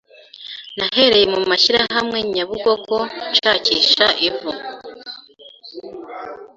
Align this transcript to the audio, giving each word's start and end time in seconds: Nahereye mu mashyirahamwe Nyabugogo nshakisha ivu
Nahereye 0.77 1.25
mu 1.33 1.39
mashyirahamwe 1.49 2.17
Nyabugogo 2.33 2.95
nshakisha 3.33 4.05
ivu 4.27 4.51